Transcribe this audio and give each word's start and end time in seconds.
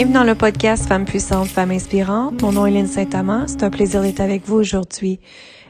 Bienvenue 0.00 0.14
dans 0.14 0.24
le 0.24 0.34
podcast 0.34 0.86
Femmes 0.86 1.04
puissantes, 1.04 1.48
Femmes 1.48 1.72
inspirantes. 1.72 2.40
Mon 2.42 2.52
nom 2.52 2.64
est 2.64 2.70
Lynne 2.70 2.86
Saint-Amand. 2.86 3.46
C'est 3.48 3.62
un 3.64 3.70
plaisir 3.70 4.02
d'être 4.02 4.20
avec 4.20 4.46
vous 4.46 4.56
aujourd'hui. 4.56 5.20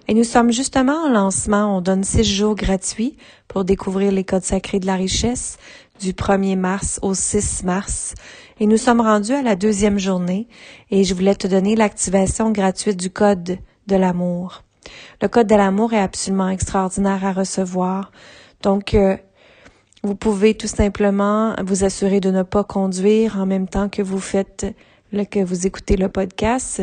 Et 0.09 0.15
nous 0.15 0.25
sommes 0.25 0.53
justement 0.53 1.07
en 1.07 1.09
lancement. 1.09 1.77
On 1.77 1.81
donne 1.81 2.05
six 2.05 2.25
jours 2.25 2.55
gratuits 2.55 3.17
pour 3.49 3.65
découvrir 3.65 4.13
les 4.13 4.25
codes 4.25 4.45
sacrés 4.45 4.79
de 4.79 4.87
la 4.87 4.97
richesse 4.97 5.57
du 6.01 6.13
1er 6.13 6.57
mars 6.57 6.99
au 7.03 7.15
6 7.15 7.65
mars. 7.65 8.15
Et 8.61 8.67
nous 8.67 8.77
sommes 8.77 9.01
rendus 9.01 9.33
à 9.33 9.43
la 9.43 9.57
deuxième 9.57 9.99
journée 9.99 10.49
et 10.91 11.05
je 11.05 11.15
voulais 11.15 11.35
te 11.35 11.47
donner 11.47 11.77
l'activation 11.77 12.51
gratuite 12.51 12.99
du 12.99 13.11
code 13.11 13.59
de 13.91 13.97
l'amour. 13.97 14.63
Le 15.21 15.29
code 15.29 15.49
de 15.49 15.55
l'amour 15.55 15.93
est 15.93 16.01
absolument 16.01 16.49
extraordinaire 16.49 17.25
à 17.25 17.33
recevoir. 17.33 18.13
Donc, 18.63 18.95
euh, 18.95 19.17
vous 20.03 20.15
pouvez 20.15 20.57
tout 20.57 20.69
simplement 20.69 21.55
vous 21.63 21.85
assurer 21.85 22.21
de 22.21 22.31
ne 22.31 22.43
pas 22.43 22.65
conduire 22.65 23.37
en 23.37 23.47
même 23.47 23.69
temps 23.69 23.89
que 23.89 24.01
vous 24.03 24.21
faites 24.21 24.67
le, 25.13 25.25
que 25.25 25.45
vous 25.45 25.67
écoutez 25.67 25.97
le 25.97 26.09
podcast 26.09 26.83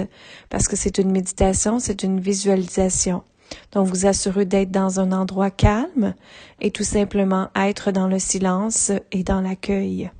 parce 0.50 0.68
que 0.68 0.76
c'est 0.76 0.98
une 0.98 1.12
méditation, 1.12 1.80
c'est 1.80 2.04
une 2.04 2.20
visualisation. 2.20 3.24
Donc, 3.72 3.88
vous 3.88 4.06
assurez 4.06 4.46
d'être 4.46 4.72
dans 4.72 5.00
un 5.00 5.12
endroit 5.14 5.50
calme 5.50 6.14
et 6.60 6.72
tout 6.72 6.84
simplement 6.84 7.50
être 7.56 7.92
dans 7.92 8.08
le 8.08 8.20
silence 8.20 8.92
et 9.12 9.24
dans 9.24 9.42
l'accueil. 9.42 10.12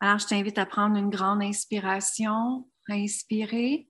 Alors, 0.00 0.18
je 0.18 0.26
t'invite 0.26 0.58
à 0.58 0.66
prendre 0.66 0.96
une 0.96 1.10
grande 1.10 1.42
inspiration. 1.42 2.66
Inspirer. 2.90 3.86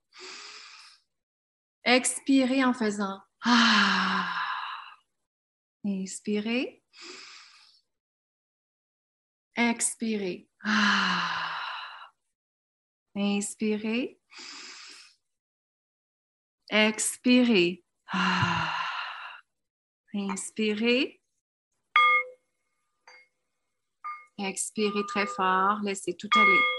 Expirer 1.89 2.63
en 2.63 2.71
faisant 2.71 3.19
ah. 3.43 4.31
Inspirez. 5.83 6.83
Expirez. 9.55 10.47
Ah. 10.63 11.57
Inspirez. 13.15 14.19
Expirez. 16.69 17.83
Ah. 18.13 18.71
Inspirez. 20.13 21.19
Expirez 24.37 25.05
très 25.07 25.25
fort. 25.25 25.79
Laissez 25.81 26.15
tout 26.15 26.29
aller. 26.35 26.78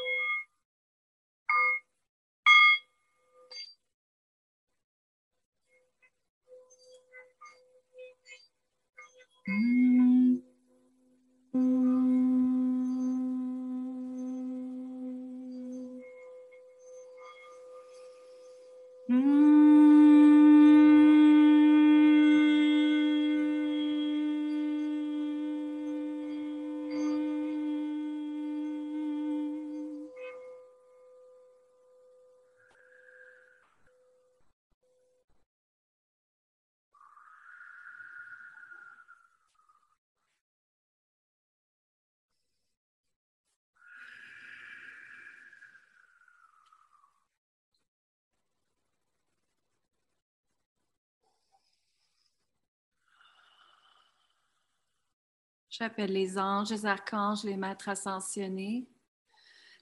J'appelle 55.81 56.13
les 56.13 56.39
anges, 56.39 56.69
les 56.69 56.85
archanges, 56.85 57.43
les 57.43 57.57
maîtres 57.57 57.89
ascensionnés, 57.89 58.87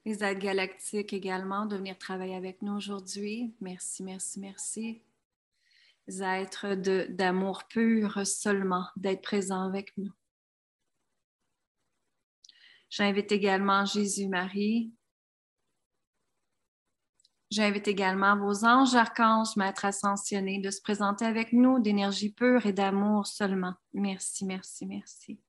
les 0.04 0.22
aides 0.22 0.38
galactiques 0.38 1.12
également 1.12 1.66
de 1.66 1.76
venir 1.76 1.98
travailler 1.98 2.36
avec 2.36 2.62
nous 2.62 2.74
aujourd'hui. 2.74 3.52
Merci, 3.60 4.04
merci, 4.04 4.38
merci. 4.38 5.02
Les 6.06 6.22
êtres 6.22 6.76
d'amour 6.76 7.64
pur 7.64 8.24
seulement, 8.24 8.86
d'être 8.94 9.22
présents 9.22 9.66
avec 9.66 9.98
nous. 9.98 10.12
J'invite 12.90 13.32
également 13.32 13.84
Jésus-Marie. 13.84 14.92
J'invite 17.50 17.88
également 17.88 18.36
vos 18.36 18.64
anges, 18.64 18.94
archanges, 18.94 19.56
maîtres 19.56 19.86
ascensionnés 19.86 20.60
de 20.60 20.70
se 20.70 20.80
présenter 20.80 21.24
avec 21.24 21.52
nous 21.52 21.80
d'énergie 21.80 22.32
pure 22.32 22.66
et 22.66 22.72
d'amour 22.72 23.26
seulement. 23.26 23.74
Merci, 23.92 24.44
merci, 24.44 24.86
merci. 24.86 25.40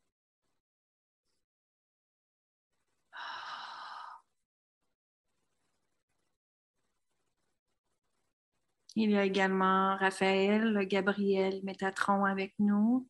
Il 9.02 9.12
y 9.12 9.18
a 9.18 9.24
également 9.24 9.96
Raphaël, 9.96 10.86
Gabriel, 10.86 11.62
Métatron 11.64 12.26
avec 12.26 12.54
nous. 12.60 13.08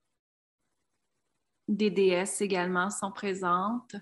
Des 1.68 1.90
déesses 1.90 2.42
également 2.42 2.92
sont 2.92 3.12
présentes. 3.12 3.96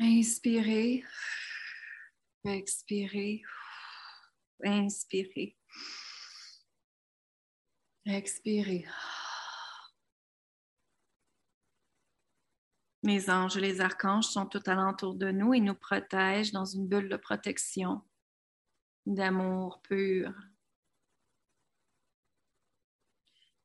Inspirez, 0.00 1.04
expirez, 2.44 3.42
inspirez, 4.64 5.56
expirez. 8.06 8.86
Les 13.02 13.30
anges 13.30 13.56
et 13.56 13.60
les 13.60 13.80
archanges 13.80 14.26
sont 14.26 14.44
tout 14.46 14.62
alentour 14.66 15.14
de 15.14 15.30
nous 15.30 15.54
et 15.54 15.60
nous 15.60 15.74
protègent 15.74 16.52
dans 16.52 16.66
une 16.66 16.86
bulle 16.86 17.08
de 17.08 17.16
protection, 17.16 18.02
d'amour 19.06 19.80
pur. 19.82 20.34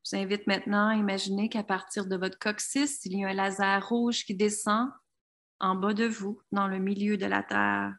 Je 0.05 0.15
vous 0.15 0.23
invite 0.23 0.47
maintenant 0.47 0.89
à 0.89 0.95
imaginer 0.95 1.49
qu'à 1.49 1.63
partir 1.63 2.05
de 2.05 2.15
votre 2.15 2.39
coccyx, 2.39 3.03
il 3.05 3.19
y 3.19 3.25
a 3.25 3.29
un 3.29 3.33
laser 3.33 3.85
rouge 3.85 4.23
qui 4.23 4.35
descend 4.35 4.89
en 5.59 5.75
bas 5.75 5.93
de 5.93 6.05
vous, 6.05 6.41
dans 6.51 6.67
le 6.67 6.79
milieu 6.79 7.17
de 7.17 7.25
la 7.25 7.43
Terre. 7.43 7.95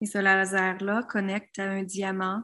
Et 0.00 0.06
ce 0.06 0.18
laser-là 0.18 1.04
connecte 1.04 1.58
à 1.58 1.70
un 1.70 1.82
diamant 1.82 2.42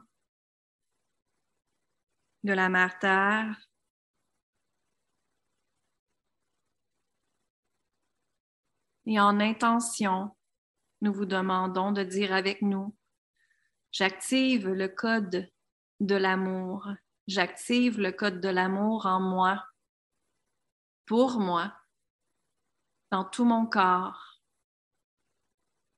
de 2.45 2.53
la 2.53 2.69
mère 2.69 2.99
Terre 2.99 3.57
Et 9.07 9.19
en 9.19 9.41
intention, 9.41 10.37
nous 11.01 11.13
vous 11.13 11.27
demandons 11.27 11.93
de 11.93 12.03
dire 12.03 12.33
avec 12.33 12.63
nous, 12.63 12.95
j'active 13.91 14.69
le 14.69 14.89
code 14.89 15.51
de 16.01 16.15
l'amour. 16.15 16.89
J'active 17.29 18.01
le 18.01 18.13
code 18.13 18.41
de 18.41 18.49
l'amour 18.49 19.07
en 19.07 19.21
moi, 19.21 19.65
pour 21.07 21.39
moi, 21.39 21.73
dans 23.11 23.25
tout 23.25 23.45
mon 23.45 23.67
corps, 23.67 24.41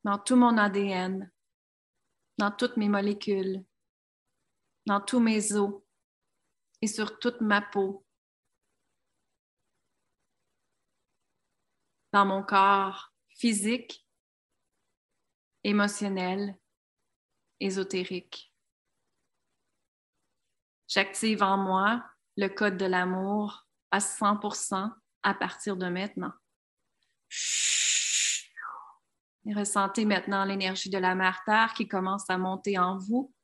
dans 0.04 0.18
tout 0.18 0.36
mon 0.36 0.58
ADN, 0.58 1.30
dans 2.36 2.50
toutes 2.50 2.76
mes 2.76 2.88
molécules, 2.88 3.64
dans 4.86 5.00
tous 5.00 5.20
mes 5.20 5.54
os 5.54 5.82
et 6.82 6.86
sur 6.86 7.18
toute 7.18 7.40
ma 7.40 7.62
peau. 7.62 8.03
Dans 12.14 12.24
mon 12.24 12.44
corps 12.44 13.12
physique, 13.26 14.06
émotionnel, 15.64 16.56
ésotérique. 17.58 18.54
J'active 20.86 21.42
en 21.42 21.56
moi 21.56 22.04
le 22.36 22.46
code 22.46 22.76
de 22.76 22.84
l'amour 22.84 23.66
à 23.90 23.98
100% 23.98 24.92
à 25.24 25.34
partir 25.34 25.76
de 25.76 25.88
maintenant. 25.88 26.32
Et 29.46 29.52
ressentez 29.52 30.04
maintenant 30.04 30.44
l'énergie 30.44 30.90
de 30.90 30.98
la 30.98 31.16
mère 31.16 31.42
Terre 31.44 31.74
qui 31.74 31.88
commence 31.88 32.30
à 32.30 32.38
monter 32.38 32.78
en 32.78 32.96
vous 32.96 33.34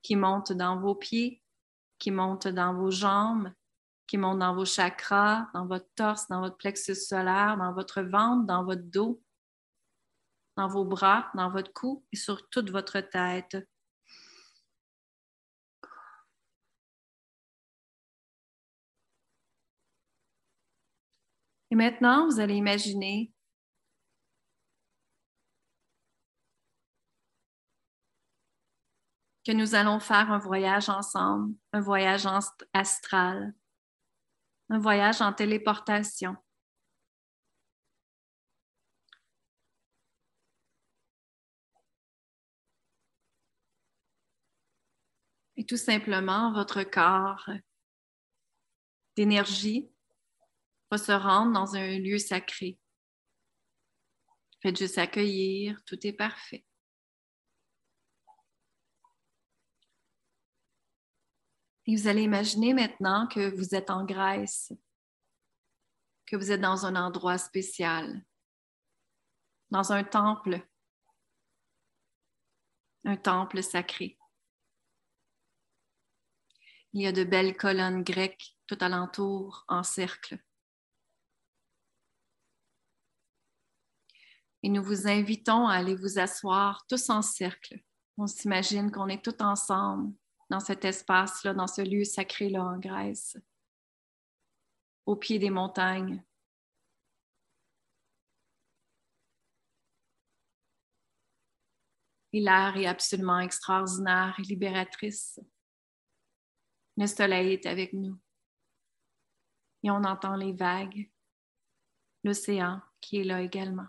qui 0.00 0.14
monte 0.14 0.52
dans 0.52 0.78
vos 0.78 0.94
pieds, 0.94 1.42
qui 1.98 2.12
monte 2.12 2.46
dans 2.46 2.72
vos 2.72 2.92
jambes, 2.92 3.52
qui 4.08 4.16
monte 4.16 4.38
dans 4.40 4.54
vos 4.54 4.64
chakras, 4.64 5.48
dans 5.54 5.66
votre 5.66 5.88
torse, 5.94 6.26
dans 6.28 6.40
votre 6.40 6.56
plexus 6.56 6.96
solaire, 6.96 7.56
dans 7.58 7.72
votre 7.72 8.00
ventre, 8.02 8.46
dans 8.46 8.64
votre 8.64 8.82
dos, 8.82 9.22
dans 10.56 10.66
vos 10.66 10.84
bras, 10.84 11.30
dans 11.34 11.50
votre 11.50 11.72
cou 11.72 12.04
et 12.10 12.16
sur 12.16 12.48
toute 12.48 12.70
votre 12.70 13.00
tête. 13.00 13.56
Et 21.70 21.74
maintenant, 21.76 22.26
vous 22.26 22.40
allez 22.40 22.54
imaginer 22.54 23.30
que 29.44 29.52
nous 29.52 29.74
allons 29.74 30.00
faire 30.00 30.32
un 30.32 30.38
voyage 30.38 30.88
ensemble, 30.88 31.54
un 31.74 31.80
voyage 31.80 32.26
astral, 32.72 33.54
un 34.70 34.78
voyage 34.78 35.20
en 35.22 35.32
téléportation. 35.32 36.36
Et 45.56 45.64
tout 45.64 45.76
simplement, 45.76 46.52
votre 46.52 46.84
corps 46.84 47.50
d'énergie 49.16 49.90
va 50.90 50.98
se 50.98 51.10
rendre 51.10 51.52
dans 51.52 51.74
un 51.74 51.98
lieu 51.98 52.18
sacré. 52.18 52.78
Faites 54.62 54.78
juste 54.78 54.98
accueillir, 54.98 55.82
tout 55.84 56.06
est 56.06 56.12
parfait. 56.12 56.64
Et 61.88 61.96
vous 61.96 62.06
allez 62.06 62.24
imaginer 62.24 62.74
maintenant 62.74 63.26
que 63.26 63.48
vous 63.56 63.74
êtes 63.74 63.88
en 63.88 64.04
Grèce, 64.04 64.74
que 66.26 66.36
vous 66.36 66.52
êtes 66.52 66.60
dans 66.60 66.84
un 66.84 66.94
endroit 66.96 67.38
spécial, 67.38 68.22
dans 69.70 69.90
un 69.90 70.04
temple, 70.04 70.68
un 73.04 73.16
temple 73.16 73.62
sacré. 73.62 74.18
Il 76.92 77.00
y 77.00 77.06
a 77.06 77.12
de 77.12 77.24
belles 77.24 77.56
colonnes 77.56 78.04
grecques 78.04 78.54
tout 78.66 78.76
alentour 78.82 79.64
en 79.66 79.82
cercle. 79.82 80.38
Et 84.62 84.68
nous 84.68 84.82
vous 84.82 85.08
invitons 85.08 85.68
à 85.68 85.76
aller 85.76 85.94
vous 85.94 86.18
asseoir 86.18 86.84
tous 86.86 87.08
en 87.08 87.22
cercle. 87.22 87.82
On 88.18 88.26
s'imagine 88.26 88.90
qu'on 88.90 89.08
est 89.08 89.24
tous 89.24 89.42
ensemble 89.42 90.12
dans 90.50 90.60
cet 90.60 90.84
espace-là, 90.84 91.54
dans 91.54 91.66
ce 91.66 91.82
lieu 91.82 92.04
sacré-là 92.04 92.62
en 92.62 92.78
Grèce, 92.78 93.36
au 95.06 95.16
pied 95.16 95.38
des 95.38 95.50
montagnes. 95.50 96.24
Et 102.32 102.40
l'air 102.40 102.76
est 102.76 102.86
absolument 102.86 103.40
extraordinaire 103.40 104.34
et 104.38 104.42
libératrice. 104.42 105.40
Le 106.96 107.06
soleil 107.06 107.54
est 107.54 107.66
avec 107.66 107.92
nous. 107.92 108.18
Et 109.82 109.90
on 109.90 110.04
entend 110.04 110.36
les 110.36 110.52
vagues, 110.52 111.10
l'océan 112.24 112.82
qui 113.00 113.18
est 113.18 113.24
là 113.24 113.40
également. 113.40 113.86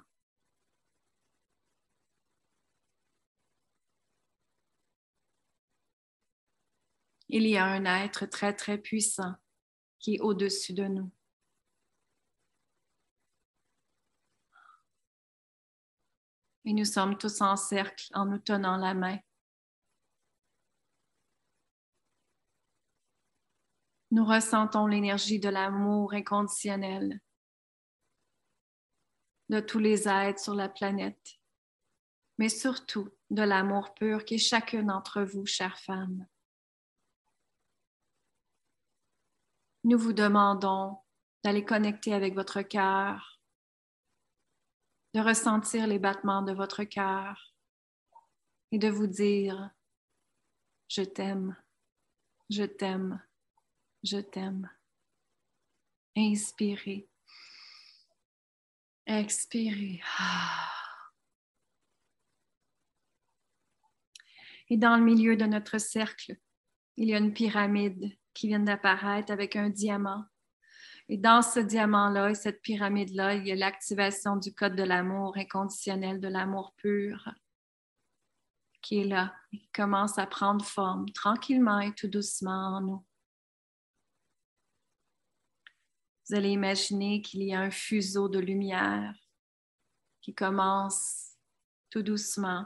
Il 7.30 7.48
y 7.48 7.58
a 7.58 7.66
un 7.66 7.86
être 7.86 8.26
très, 8.26 8.54
très 8.56 8.78
puissant 8.78 9.36
qui 10.00 10.16
est 10.16 10.20
au-dessus 10.20 10.74
de 10.74 10.86
nous. 10.86 11.12
Et 16.66 16.74
nous 16.74 16.86
sommes 16.86 17.18
tous 17.18 17.42
en 17.42 17.56
cercle 17.56 18.06
en 18.14 18.26
nous 18.26 18.40
tenant 18.40 18.78
la 18.78 18.94
main. 18.94 19.18
Nous 24.12 24.26
ressentons 24.26 24.88
l'énergie 24.88 25.40
de 25.40 25.50
l'amour 25.50 26.14
inconditionnel 26.14 27.22
de 29.50 29.60
tous 29.60 29.80
les 29.80 30.08
êtres 30.08 30.40
sur 30.40 30.56
la 30.56 30.70
planète, 30.70 31.40
mais 32.38 32.50
surtout 32.50 33.10
de 33.30 33.42
l'amour 33.42 33.94
pur 33.94 34.26
qui 34.26 34.36
est 34.36 34.40
chacune 34.40 34.88
d'entre 34.88 35.22
vous, 35.22 35.46
chères 35.46 35.80
femmes. 35.80 36.28
Nous 39.84 39.98
vous 39.98 40.14
demandons 40.14 40.98
d'aller 41.44 41.64
connecter 41.64 42.14
avec 42.14 42.34
votre 42.34 42.62
cœur, 42.62 43.40
de 45.14 45.22
ressentir 45.22 45.88
les 45.88 46.00
battements 46.00 46.42
de 46.42 46.54
votre 46.54 46.84
cœur 46.84 47.56
et 48.72 48.78
de 48.78 48.90
vous 48.90 49.08
dire, 49.08 49.72
je 50.88 51.02
t'aime, 51.02 51.56
je 52.50 52.64
t'aime, 52.64 53.22
je 54.04 54.18
t'aime. 54.18 54.70
Inspirez. 56.16 57.08
Expirez. 59.06 60.02
Et 64.70 64.78
dans 64.78 64.98
le 64.98 65.04
milieu 65.04 65.36
de 65.36 65.46
notre 65.46 65.80
cercle, 65.80 66.38
il 66.98 67.10
y 67.10 67.16
a 67.16 67.18
une 67.18 67.34
pyramide 67.34 68.19
qui 68.40 68.48
viennent 68.48 68.64
d'apparaître 68.64 69.34
avec 69.34 69.58
un 69.58 69.70
diamant. 69.70 70.24
Et 71.10 71.18
dans 71.18 71.42
ce 71.42 71.60
diamant-là 71.60 72.30
et 72.30 72.36
cette 72.36 72.62
pyramide-là, 72.62 73.36
il 73.36 73.46
y 73.46 73.52
a 73.52 73.56
l'activation 73.56 74.38
du 74.38 74.54
code 74.54 74.78
de 74.78 74.84
l'amour 74.84 75.36
inconditionnel, 75.36 76.22
de 76.22 76.30
l'amour 76.30 76.74
pur 76.78 77.30
qui 78.82 79.02
est 79.02 79.06
là, 79.06 79.36
qui 79.52 79.68
commence 79.74 80.18
à 80.18 80.26
prendre 80.26 80.64
forme 80.64 81.10
tranquillement 81.10 81.82
et 81.82 81.94
tout 81.94 82.08
doucement 82.08 82.78
en 82.78 82.82
nous. 82.82 83.06
Vous 86.26 86.36
allez 86.38 86.52
imaginer 86.52 87.22
qu'il 87.22 87.44
y 87.44 87.54
a 87.54 87.60
un 87.60 87.72
fuseau 87.72 88.30
de 88.30 88.40
lumière 88.40 89.14
qui 90.22 90.34
commence 90.34 91.36
tout 91.90 92.04
doucement 92.04 92.66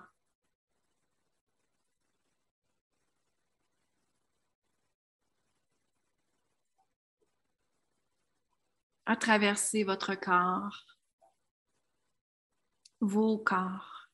à 9.06 9.16
traverser 9.16 9.84
votre 9.84 10.16
corps, 10.16 10.98
vos 13.02 13.38
corps. 13.38 14.10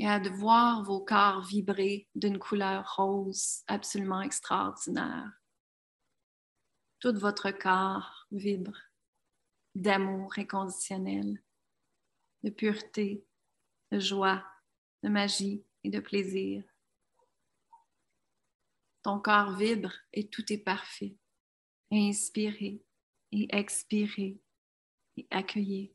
Et 0.00 0.06
à 0.06 0.20
de 0.20 0.30
voir 0.30 0.84
vos 0.84 1.04
corps 1.04 1.42
vibrer 1.42 2.08
d'une 2.14 2.38
couleur 2.38 2.94
rose 2.96 3.62
absolument 3.66 4.20
extraordinaire. 4.20 5.32
Tout 7.00 7.18
votre 7.18 7.50
corps 7.50 8.26
vibre 8.30 8.76
d'amour 9.74 10.32
inconditionnel, 10.36 11.42
de 12.42 12.50
pureté, 12.50 13.24
de 13.92 13.98
joie, 13.98 14.44
de 15.02 15.08
magie 15.08 15.64
et 15.84 15.90
de 15.90 16.00
plaisir. 16.00 16.64
Ton 19.08 19.20
corps 19.20 19.56
vibre 19.56 19.94
et 20.12 20.28
tout 20.28 20.52
est 20.52 20.58
parfait. 20.58 21.16
Inspirez 21.90 22.82
et 23.32 23.48
expirez 23.56 24.38
et 25.16 25.26
accueillez. 25.30 25.94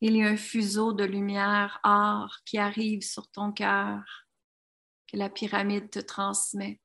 Il 0.00 0.16
y 0.16 0.22
a 0.22 0.28
un 0.28 0.36
fuseau 0.36 0.92
de 0.92 1.02
lumière 1.02 1.80
or 1.82 2.36
qui 2.44 2.56
arrive 2.56 3.02
sur 3.02 3.28
ton 3.32 3.50
cœur, 3.50 4.28
que 5.08 5.16
la 5.16 5.28
pyramide 5.28 5.90
te 5.90 5.98
transmet. 5.98 6.80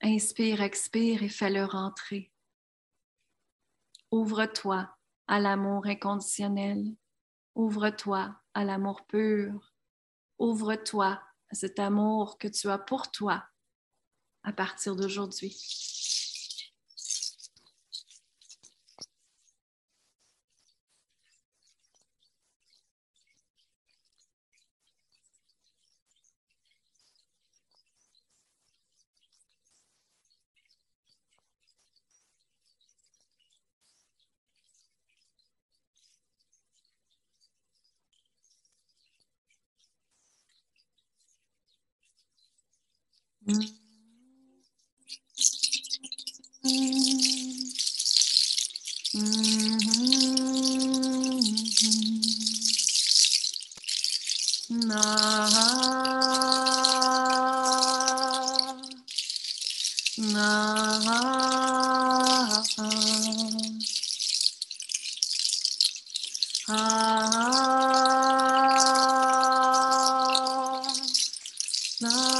Inspire, 0.00 0.62
expire 0.62 1.24
et 1.24 1.28
fais-le 1.28 1.64
rentrer. 1.64 2.30
Ouvre-toi 4.10 4.88
à 5.28 5.38
l'amour 5.38 5.86
inconditionnel. 5.86 6.84
Ouvre-toi 7.54 8.34
à 8.54 8.64
l'amour 8.64 9.06
pur. 9.06 9.72
Ouvre-toi 10.38 11.20
à 11.50 11.54
cet 11.54 11.78
amour 11.78 12.38
que 12.38 12.48
tu 12.48 12.68
as 12.68 12.78
pour 12.78 13.10
toi 13.10 13.44
à 14.42 14.52
partir 14.52 14.96
d'aujourd'hui. 14.96 15.56
Ah, 43.52 43.56
ah, 66.68 67.10
ah. 72.02 72.39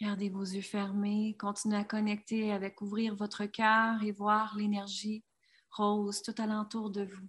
Gardez 0.00 0.28
vos 0.28 0.42
yeux 0.42 0.60
fermés, 0.60 1.36
continuez 1.38 1.76
à 1.76 1.84
connecter 1.84 2.52
avec 2.52 2.80
ouvrir 2.80 3.14
votre 3.14 3.44
cœur 3.46 4.02
et 4.02 4.10
voir 4.10 4.56
l'énergie 4.56 5.22
rose 5.70 6.22
tout 6.22 6.34
alentour 6.38 6.90
de 6.90 7.04
vous. 7.04 7.28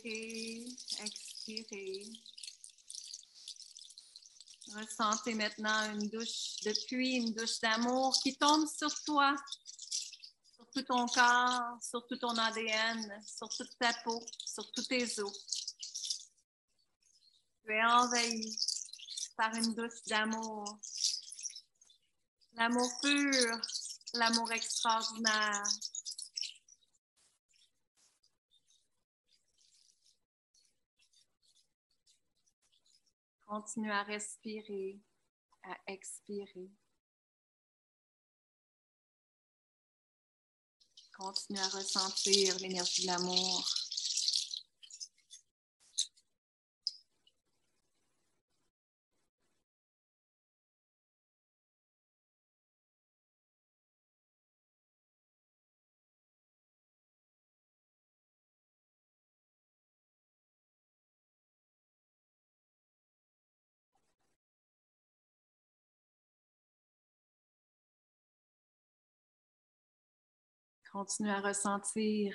Inspirez, 0.00 0.64
expirez. 1.04 2.12
Ressentez 4.74 5.34
maintenant 5.34 5.92
une 5.92 6.08
douche 6.08 6.60
de 6.64 6.72
pluie, 6.86 7.16
une 7.16 7.34
douche 7.34 7.60
d'amour 7.60 8.16
qui 8.22 8.34
tombe 8.36 8.66
sur 8.66 8.94
toi, 9.02 9.34
sur 10.54 10.70
tout 10.70 10.82
ton 10.82 11.06
corps, 11.06 11.76
sur 11.82 12.06
tout 12.06 12.16
ton 12.16 12.34
ADN, 12.34 13.22
sur 13.26 13.48
toute 13.50 13.76
ta 13.78 13.92
peau, 14.04 14.24
sur 14.46 14.70
tous 14.72 14.86
tes 14.86 15.20
os. 15.20 16.26
Tu 17.64 17.72
es 17.74 17.84
envahi 17.84 18.56
par 19.36 19.54
une 19.54 19.74
douche 19.74 20.02
d'amour. 20.06 20.78
L'amour 22.54 22.90
pur, 23.02 23.60
l'amour 24.14 24.50
extraordinaire, 24.52 25.62
Continue 33.50 33.90
à 33.90 34.04
respirer. 34.04 35.00
à 35.64 35.76
expirer. 35.92 36.70
Continue 41.18 41.58
à 41.58 41.68
ressentir 41.68 42.56
l'énergie 42.60 43.02
de 43.02 43.06
l'amour. 43.08 43.79
Continue 70.92 71.30
à 71.30 71.40
ressentir 71.40 72.34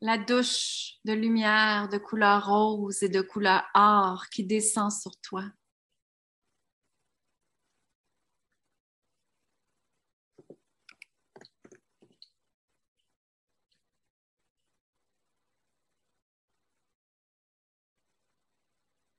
la 0.00 0.16
douche 0.16 0.94
de 1.04 1.12
lumière 1.12 1.90
de 1.90 1.98
couleur 1.98 2.46
rose 2.46 3.02
et 3.02 3.10
de 3.10 3.20
couleur 3.20 3.64
or 3.74 4.24
qui 4.30 4.44
descend 4.44 4.90
sur 4.90 5.14
toi. 5.20 5.44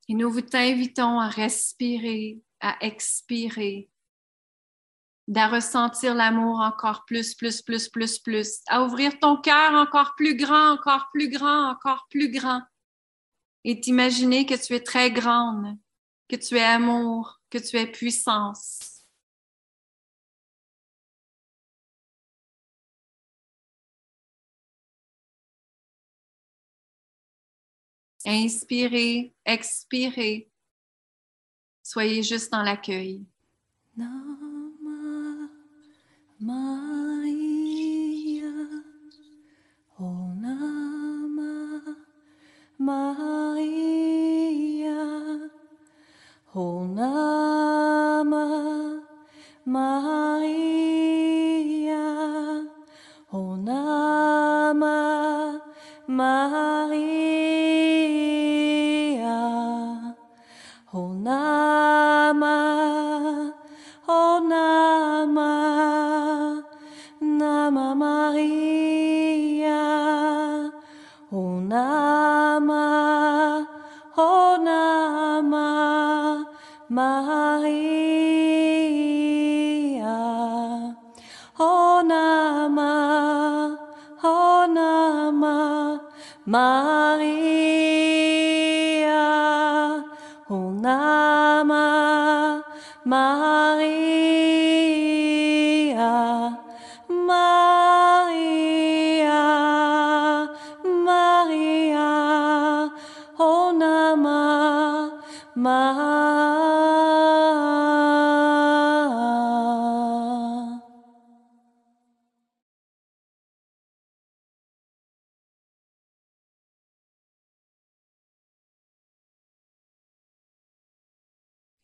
Et 0.08 0.14
nous 0.14 0.32
vous 0.32 0.40
t'invitons 0.40 1.20
à 1.20 1.28
respirer, 1.28 2.42
à 2.58 2.76
expirer 2.84 3.88
d'à 5.30 5.46
ressentir 5.46 6.12
l'amour 6.16 6.58
encore 6.58 7.04
plus, 7.04 7.36
plus, 7.36 7.62
plus, 7.62 7.88
plus, 7.88 8.18
plus, 8.18 8.60
à 8.66 8.82
ouvrir 8.82 9.16
ton 9.20 9.36
cœur 9.36 9.74
encore 9.74 10.16
plus 10.16 10.34
grand, 10.36 10.72
encore 10.72 11.08
plus 11.12 11.28
grand, 11.30 11.70
encore 11.70 12.08
plus 12.10 12.32
grand, 12.32 12.62
et 13.62 13.80
t'imaginer 13.80 14.44
que 14.44 14.54
tu 14.54 14.74
es 14.74 14.80
très 14.80 15.12
grande, 15.12 15.78
que 16.28 16.34
tu 16.34 16.56
es 16.56 16.62
amour, 16.64 17.40
que 17.48 17.58
tu 17.58 17.76
es 17.76 17.86
puissance. 17.86 19.04
Inspirez, 28.26 29.32
expirez. 29.44 30.50
Soyez 31.84 32.24
juste 32.24 32.50
dans 32.50 32.62
l'accueil. 32.62 33.24
Maria, 36.42 38.50
O 39.98 40.32
Nama, 40.40 41.98
Maria, 42.78 43.70
O 46.54 46.86
Nama, 46.86 48.46
Maria, 49.66 50.32
O 53.30 53.56
Nama, 53.56 55.60
Maria. 56.08 56.59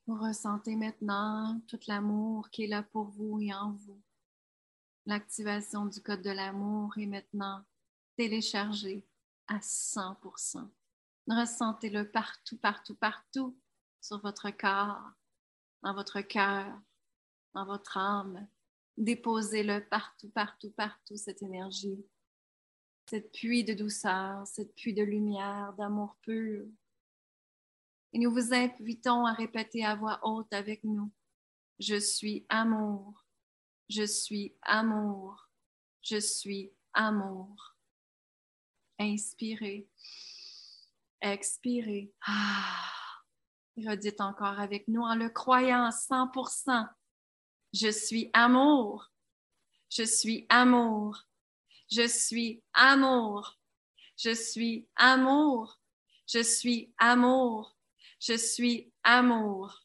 Vous 0.07 0.15
ressentez 0.15 0.77
maintenant 0.77 1.61
tout 1.67 1.81
l'amour 1.89 2.49
qui 2.51 2.63
est 2.63 2.69
là 2.69 2.85
pour 2.85 3.07
vous 3.07 3.41
et 3.41 3.53
en 3.53 3.73
vous. 3.73 4.01
L'activation 5.05 5.87
du 5.87 6.01
code 6.01 6.23
de 6.23 6.31
l'amour 6.31 6.97
est 6.97 7.07
maintenant 7.07 7.65
téléchargée 8.17 9.05
à 9.49 9.59
100%. 9.59 10.69
Ressentez-le 11.27 12.09
partout, 12.09 12.57
partout, 12.57 12.95
partout 12.95 13.59
sur 14.01 14.21
votre 14.21 14.49
corps, 14.51 15.11
dans 15.83 15.95
votre 15.95 16.21
cœur, 16.21 16.81
dans 17.53 17.67
votre 17.67 17.97
âme. 17.97 18.47
Déposez-le 18.97 19.89
partout, 19.89 20.29
partout, 20.31 20.71
partout, 20.71 21.17
cette 21.17 21.43
énergie, 21.43 22.07
cette 23.11 23.33
puits 23.33 23.65
de 23.65 23.75
douceur, 23.75 24.47
cette 24.47 24.73
puits 24.77 24.95
de 24.95 25.03
lumière, 25.03 25.75
d'amour 25.77 26.17
pur. 26.23 26.65
Et 28.13 28.19
nous 28.19 28.33
vous 28.33 28.55
invitons 28.55 29.27
à 29.27 29.33
répéter 29.33 29.85
à 29.85 29.95
voix 29.95 30.21
haute 30.23 30.53
avec 30.53 30.83
nous. 30.85 31.11
Je 31.79 31.99
suis 31.99 32.47
amour. 32.49 33.25
Je 33.89 34.05
suis 34.05 34.57
amour. 34.63 35.49
Je 36.03 36.19
suis 36.19 36.73
amour. 36.95 37.77
Inspirez. 38.99 39.89
Expirez. 41.21 42.13
Ah. 42.27 42.87
Redites 43.77 44.23
encore 44.23 44.59
avec 44.59 44.89
nous 44.89 45.03
en 45.03 45.15
le 45.15 45.29
croyant 45.29 45.85
à 45.85 45.91
100%. 45.91 46.89
Je 47.75 47.89
suis 47.89 48.31
amour. 48.33 49.13
Je 49.91 50.03
suis 50.03 50.47
amour. 50.49 51.27
Je 51.91 52.07
suis 52.09 52.63
amour. 52.73 53.59
Je 54.17 54.35
suis 54.35 54.89
amour. 54.97 55.79
Je 56.27 56.43
suis 56.43 56.95
amour. 56.99 57.76
Je 58.27 58.37
suis 58.37 58.93
amour. 59.05 59.85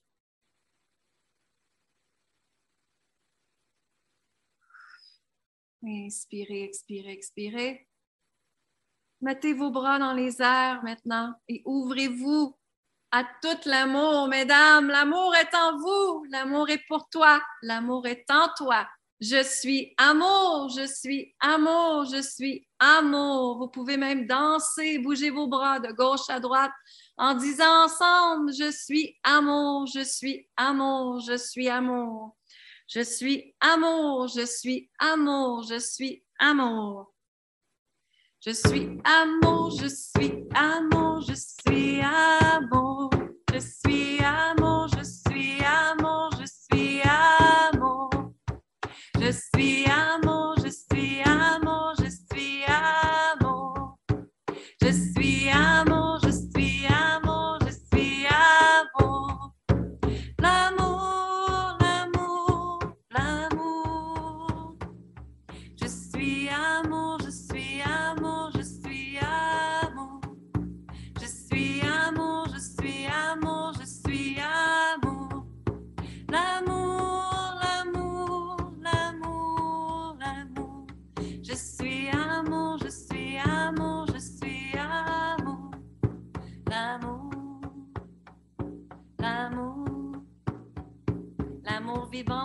Inspirez, 5.83 6.63
expirez, 6.63 7.11
expirez. 7.11 7.87
Mettez 9.21 9.53
vos 9.53 9.69
bras 9.69 9.99
dans 9.99 10.13
les 10.13 10.41
airs 10.41 10.81
maintenant 10.83 11.35
et 11.47 11.61
ouvrez-vous 11.65 12.57
à 13.11 13.23
tout 13.43 13.69
l'amour, 13.69 14.27
mesdames. 14.27 14.87
L'amour 14.87 15.35
est 15.35 15.53
en 15.55 15.77
vous. 15.77 16.25
L'amour 16.31 16.67
est 16.71 16.83
pour 16.87 17.09
toi. 17.09 17.39
L'amour 17.61 18.07
est 18.07 18.25
en 18.31 18.49
toi. 18.57 18.87
Je 19.19 19.43
suis 19.43 19.93
amour, 19.97 20.69
je 20.75 20.87
suis 20.87 21.35
amour, 21.39 22.05
je 22.05 22.23
suis 22.23 22.67
amour. 22.79 23.59
Vous 23.59 23.67
pouvez 23.67 23.97
même 23.97 24.25
danser, 24.25 24.97
bouger 24.97 25.29
vos 25.29 25.45
bras 25.45 25.79
de 25.79 25.91
gauche 25.91 26.27
à 26.29 26.39
droite 26.39 26.71
en 27.21 27.35
disant 27.35 27.83
ensemble, 27.83 28.51
je 28.51 28.71
suis 28.71 29.15
amour, 29.23 29.85
je 29.85 30.03
suis 30.03 30.49
amour, 30.57 31.19
je 31.19 31.37
suis 31.37 31.69
amour. 31.69 32.35
Je 32.87 33.01
suis 33.01 33.53
amour, 33.59 34.27
je 34.27 34.43
suis 34.43 34.89
amour, 34.97 35.61
je 35.61 35.77
suis 35.77 36.23
amour. 36.39 37.13
Je 38.43 38.49
suis 38.49 38.97
amour, 39.03 39.69
je 39.69 39.87
suis 39.87 40.47
amour, 40.55 41.21
je 41.21 41.35
suis 41.35 42.01
amour. 42.01 42.40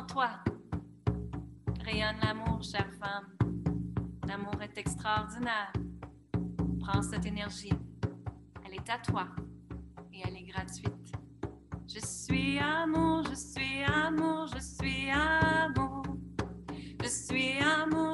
Toi. 0.06 0.30
Rayonne 1.84 2.16
l'amour, 2.22 2.62
chère 2.62 2.90
femme. 3.00 3.26
L'amour 4.26 4.60
est 4.62 4.78
extraordinaire. 4.78 5.72
Prends 6.80 7.02
cette 7.02 7.26
énergie. 7.26 7.72
Elle 8.64 8.74
est 8.74 8.90
à 8.90 8.98
toi 8.98 9.26
et 10.12 10.22
elle 10.24 10.36
est 10.36 10.44
gratuite. 10.44 11.12
Je 11.88 12.00
suis 12.00 12.58
amour, 12.58 13.24
je 13.30 13.34
suis 13.34 13.82
amour, 13.84 14.46
je 14.54 14.60
suis 14.60 15.10
amour. 15.10 16.02
Je 17.02 17.08
suis 17.08 17.58
amour, 17.58 18.05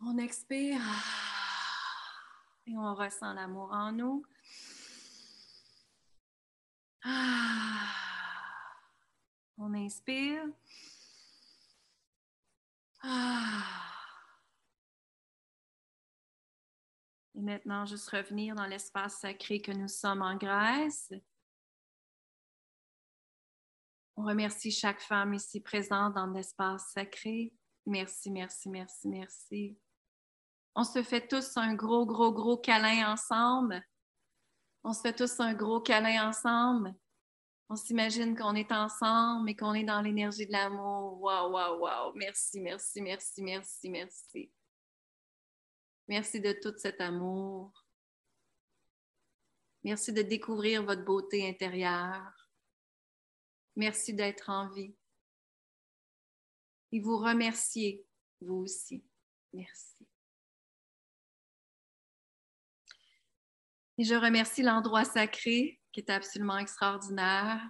On 0.00 0.16
expire 0.16 0.80
et 2.66 2.76
on 2.76 2.94
ressent 2.94 3.34
l'amour 3.34 3.72
en 3.72 3.92
nous. 3.92 4.24
On 9.58 9.74
inspire. 9.74 10.44
Et 17.34 17.42
maintenant, 17.42 17.84
juste 17.84 18.08
revenir 18.08 18.54
dans 18.54 18.66
l'espace 18.66 19.20
sacré 19.20 19.60
que 19.60 19.72
nous 19.72 19.88
sommes 19.88 20.22
en 20.22 20.36
Grèce. 20.36 21.12
On 24.16 24.24
remercie 24.24 24.70
chaque 24.70 25.02
femme 25.02 25.34
ici 25.34 25.60
présente 25.60 26.14
dans 26.14 26.26
l'espace 26.26 26.92
sacré. 26.92 27.52
Merci, 27.86 28.30
merci, 28.30 28.68
merci, 28.68 29.08
merci. 29.08 29.78
On 30.74 30.84
se 30.84 31.02
fait 31.02 31.26
tous 31.26 31.56
un 31.56 31.74
gros, 31.74 32.06
gros, 32.06 32.32
gros 32.32 32.58
câlin 32.58 33.12
ensemble. 33.12 33.82
On 34.84 34.92
se 34.92 35.00
fait 35.00 35.14
tous 35.14 35.40
un 35.40 35.54
gros 35.54 35.80
câlin 35.80 36.28
ensemble. 36.28 36.94
On 37.68 37.76
s'imagine 37.76 38.36
qu'on 38.36 38.54
est 38.54 38.72
ensemble 38.72 39.48
et 39.50 39.56
qu'on 39.56 39.74
est 39.74 39.84
dans 39.84 40.00
l'énergie 40.00 40.46
de 40.46 40.52
l'amour. 40.52 41.20
Waouh, 41.22 41.52
waouh, 41.52 41.80
waouh. 41.80 42.12
Merci, 42.16 42.60
merci, 42.60 43.00
merci, 43.00 43.42
merci, 43.42 43.90
merci. 43.90 44.52
Merci 46.08 46.40
de 46.40 46.52
tout 46.52 46.74
cet 46.76 47.00
amour. 47.00 47.72
Merci 49.84 50.12
de 50.12 50.22
découvrir 50.22 50.84
votre 50.84 51.04
beauté 51.04 51.48
intérieure. 51.48 52.48
Merci 53.76 54.14
d'être 54.14 54.50
en 54.50 54.68
vie. 54.68 54.94
Et 56.92 57.00
vous 57.00 57.18
remercier, 57.18 58.04
vous 58.40 58.56
aussi. 58.56 59.04
Merci. 59.52 60.06
Et 63.98 64.04
je 64.04 64.14
remercie 64.14 64.62
l'endroit 64.62 65.04
sacré 65.04 65.80
qui 65.92 66.00
est 66.00 66.10
absolument 66.10 66.56
extraordinaire. 66.56 67.60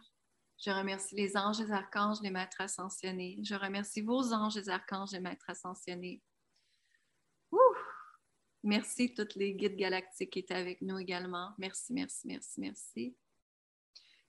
Je 0.59 0.71
remercie 0.71 1.15
les 1.17 1.37
anges, 1.37 1.59
les 1.59 1.73
archanges, 1.73 2.21
les 2.23 2.31
maîtres 2.31 2.61
ascensionnés. 2.61 3.41
Je 3.43 3.55
remercie 3.55 4.03
vos 4.03 4.33
anges, 4.33 4.57
les 4.57 4.69
archanges, 4.69 5.13
les 5.13 5.21
maîtres 5.21 5.49
ascensionnés. 5.49 6.23
Ouh! 7.51 7.59
Merci 8.63 9.15
toutes 9.15 9.35
les 9.35 9.55
guides 9.55 9.77
galactiques 9.77 10.31
qui 10.31 10.41
étaient 10.41 10.55
avec 10.55 10.83
nous 10.83 10.99
également. 10.99 11.53
Merci, 11.59 11.95
merci, 11.95 12.27
merci, 12.27 12.61
merci. 12.61 13.17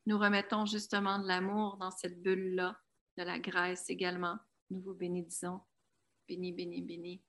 Nous 0.06 0.18
remettons 0.18 0.66
justement 0.66 1.20
de 1.20 1.28
l'amour 1.28 1.78
dans 1.78 1.92
cette 1.92 2.24
bulle-là, 2.24 2.80
de 3.18 3.24
la 3.24 3.38
Grèce 3.38 3.90
également. 3.90 4.40
Nous 4.72 4.80
vous 4.80 4.94
bénissons. 4.94 5.60
Béni, 6.30 6.54
béni, 6.54 6.82
béni. 6.82 7.22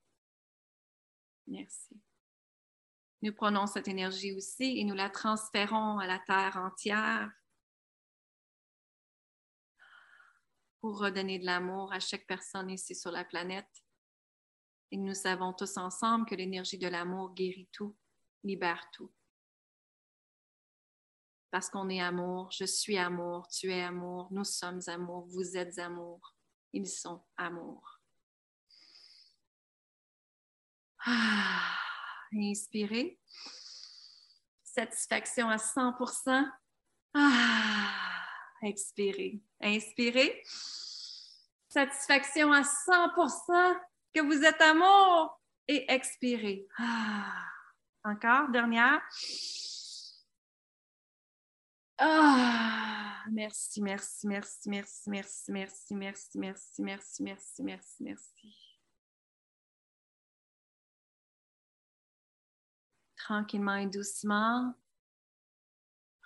Merci. 1.45 2.01
Nous 3.21 3.33
prenons 3.33 3.67
cette 3.67 3.89
énergie 3.89 4.31
aussi 4.31 4.79
et 4.79 4.85
nous 4.85 4.95
la 4.95 5.09
transférons 5.09 5.99
à 5.99 6.07
la 6.07 6.19
Terre 6.19 6.55
entière 6.55 7.29
pour 10.79 10.99
redonner 10.99 11.37
de 11.37 11.45
l'amour 11.45 11.91
à 11.91 11.99
chaque 11.99 12.25
personne 12.27 12.69
ici 12.69 12.95
sur 12.95 13.11
la 13.11 13.25
planète. 13.25 13.83
Et 14.91 14.97
nous 14.97 15.13
savons 15.13 15.51
tous 15.51 15.75
ensemble 15.75 16.25
que 16.25 16.35
l'énergie 16.35 16.77
de 16.77 16.87
l'amour 16.87 17.33
guérit 17.33 17.67
tout, 17.73 17.97
libère 18.45 18.89
tout. 18.93 19.11
Parce 21.51 21.69
qu'on 21.69 21.89
est 21.89 21.99
amour, 21.99 22.49
je 22.51 22.63
suis 22.63 22.97
amour, 22.97 23.49
tu 23.49 23.69
es 23.69 23.81
amour, 23.81 24.29
nous 24.31 24.45
sommes 24.45 24.79
amour, 24.87 25.25
vous 25.27 25.57
êtes 25.57 25.77
amour, 25.77 26.32
ils 26.73 26.87
sont 26.87 27.23
amour. 27.37 28.01
Ah, 31.05 31.77
inspirez. 32.33 33.19
Satisfaction 34.63 35.49
à 35.49 35.57
100%. 35.57 36.49
Ah, 37.13 38.25
expirez. 38.63 39.41
Inspirez. 39.61 40.43
Satisfaction 41.69 42.51
à 42.51 42.61
100% 42.61 43.79
que 44.13 44.21
vous 44.21 44.43
êtes 44.43 44.61
amour 44.61 45.39
et 45.67 45.85
expirez. 45.91 46.67
Ah. 46.77 47.49
Encore, 48.05 48.49
dernière. 48.49 49.01
Ah, 51.97 53.23
merci, 53.31 53.81
merci, 53.81 54.27
merci, 54.27 54.69
merci, 54.69 55.09
merci, 55.09 55.51
merci, 55.51 55.95
merci, 55.95 56.37
merci, 56.39 56.81
merci, 56.81 57.23
merci, 57.23 57.63
merci, 57.63 58.03
merci. 58.03 58.79
Tranquillement 63.15 63.75
et 63.75 63.87
doucement, 63.87 64.73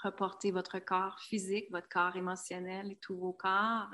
reportez 0.02 0.52
votre 0.52 0.80
corps 0.80 1.20
physique, 1.20 1.70
votre 1.70 1.90
corps 1.90 2.16
émotionnel 2.16 2.92
et 2.92 2.96
tous 2.96 3.16
vos 3.16 3.34
corps 3.34 3.92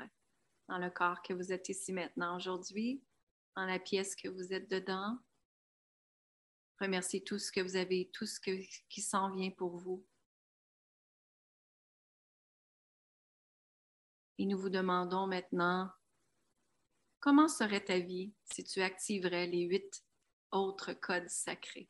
dans 0.69 0.77
le 0.77 0.89
corps 0.89 1.21
que 1.21 1.33
vous 1.33 1.51
êtes 1.51 1.69
ici 1.69 1.91
maintenant 1.91 2.36
aujourd'hui, 2.38 3.03
dans 3.55 3.65
la 3.65 3.79
pièce 3.79 4.15
que 4.15 4.29
vous 4.29 4.53
êtes 4.53 4.69
dedans. 4.69 5.17
Remerciez 6.79 7.23
tout 7.23 7.39
ce 7.39 7.51
que 7.51 7.62
vous 7.62 7.75
avez, 7.75 8.09
tout 8.13 8.25
ce 8.25 8.39
que, 8.39 8.51
qui 8.89 9.01
s'en 9.01 9.29
vient 9.29 9.51
pour 9.51 9.77
vous. 9.77 10.05
Et 14.43 14.45
nous 14.45 14.60
vous 14.60 14.67
demandons 14.67 15.25
maintenant, 15.25 15.89
comment 17.21 17.47
serait 17.47 17.86
ta 17.86 17.99
vie 17.99 18.34
si 18.43 18.65
tu 18.65 18.82
activerais 18.82 19.47
les 19.47 19.62
huit 19.62 20.03
autres 20.51 20.91
codes 20.91 21.29
sacrés? 21.29 21.89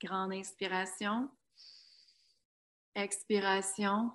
Grande 0.00 0.32
inspiration. 0.32 1.30
Expiration. 2.94 4.10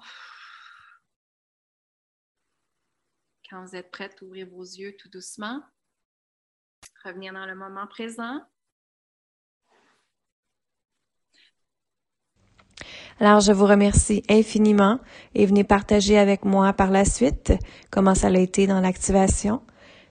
Quand 3.47 3.63
vous 3.63 3.75
êtes 3.75 3.91
prête, 3.91 4.19
ouvrez 4.23 4.45
vos 4.45 4.63
yeux 4.63 4.97
tout 4.97 5.09
doucement. 5.09 5.61
Revenir 7.03 7.33
dans 7.33 7.45
le 7.45 7.53
moment 7.53 7.85
présent. 7.85 8.43
Alors, 13.19 13.39
je 13.39 13.51
vous 13.51 13.65
remercie 13.65 14.23
infiniment 14.29 14.99
et 15.33 15.45
venez 15.45 15.63
partager 15.63 16.17
avec 16.17 16.45
moi 16.45 16.73
par 16.73 16.91
la 16.91 17.05
suite 17.05 17.53
comment 17.89 18.15
ça 18.15 18.27
a 18.27 18.37
été 18.37 18.67
dans 18.67 18.79
l'activation 18.79 19.61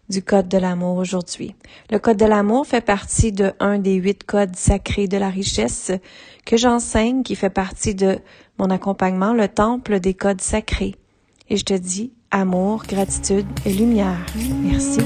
du 0.08 0.22
Code 0.22 0.48
de 0.48 0.58
l'amour 0.58 0.96
aujourd'hui. 0.96 1.54
Le 1.90 1.98
Code 1.98 2.16
de 2.16 2.24
l'amour 2.24 2.66
fait 2.66 2.80
partie 2.80 3.32
de 3.32 3.52
un 3.60 3.78
des 3.78 3.94
huit 3.94 4.24
codes 4.24 4.56
sacrés 4.56 5.08
de 5.08 5.16
la 5.16 5.28
richesse 5.28 5.92
que 6.44 6.56
j'enseigne, 6.56 7.22
qui 7.22 7.34
fait 7.34 7.50
partie 7.50 7.94
de 7.94 8.18
mon 8.58 8.70
accompagnement, 8.70 9.34
le 9.34 9.48
Temple 9.48 10.00
des 10.00 10.14
codes 10.14 10.40
sacrés. 10.40 10.94
Et 11.48 11.56
je 11.56 11.64
te 11.64 11.74
dis 11.74 12.12
amour, 12.30 12.84
gratitude 12.88 13.46
et 13.64 13.72
lumière. 13.72 14.24
Merci. 14.62 15.00